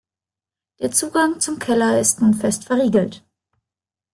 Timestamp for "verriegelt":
2.65-3.23